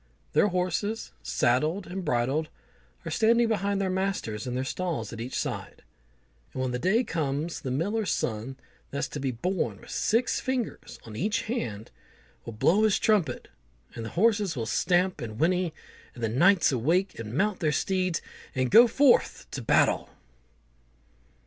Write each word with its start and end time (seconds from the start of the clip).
Their 0.33 0.47
horses, 0.47 1.11
saddled 1.21 1.85
and 1.85 2.03
bridled, 2.03 2.49
are 3.05 3.11
standing 3.11 3.47
behind 3.47 3.79
their 3.79 3.87
masters 3.91 4.47
in 4.47 4.55
their 4.55 4.63
stalls 4.63 5.13
at 5.13 5.21
each 5.21 5.37
side; 5.37 5.83
and 6.51 6.61
when 6.63 6.71
the 6.71 6.79
day 6.79 7.03
comes, 7.03 7.61
the 7.61 7.69
miller's 7.69 8.11
son 8.11 8.57
that's 8.89 9.07
to 9.09 9.19
be 9.19 9.29
born 9.29 9.79
with 9.79 9.91
six 9.91 10.39
fingers 10.39 10.97
on 11.05 11.15
each 11.15 11.43
hand, 11.43 11.91
will 12.45 12.53
blow 12.53 12.81
his 12.81 12.97
trumpet, 12.97 13.49
and 13.93 14.03
the 14.03 14.09
horses 14.17 14.55
will 14.55 14.65
stamp 14.65 15.21
and 15.21 15.37
whinny, 15.39 15.71
and 16.15 16.23
the 16.23 16.29
knights 16.29 16.71
awake 16.71 17.19
and 17.19 17.35
mount 17.37 17.59
their 17.59 17.71
steeds, 17.71 18.23
and 18.55 18.71
go 18.71 18.87
forth 18.87 19.45
to 19.51 19.61
battle. 19.61 20.09